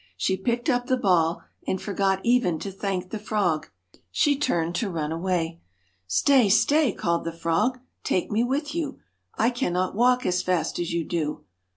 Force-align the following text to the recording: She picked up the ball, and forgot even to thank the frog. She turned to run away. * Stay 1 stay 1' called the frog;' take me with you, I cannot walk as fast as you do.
She 0.17 0.35
picked 0.35 0.67
up 0.67 0.87
the 0.87 0.97
ball, 0.97 1.43
and 1.67 1.79
forgot 1.79 2.21
even 2.23 2.57
to 2.61 2.71
thank 2.71 3.11
the 3.11 3.19
frog. 3.19 3.69
She 4.09 4.35
turned 4.35 4.73
to 4.77 4.89
run 4.89 5.11
away. 5.11 5.61
* 5.87 6.07
Stay 6.07 6.45
1 6.45 6.49
stay 6.49 6.89
1' 6.89 6.97
called 6.97 7.23
the 7.23 7.31
frog;' 7.31 7.79
take 8.03 8.31
me 8.31 8.43
with 8.43 8.73
you, 8.73 8.97
I 9.35 9.51
cannot 9.51 9.93
walk 9.93 10.25
as 10.25 10.41
fast 10.41 10.79
as 10.79 10.91
you 10.91 11.05
do. 11.05 11.43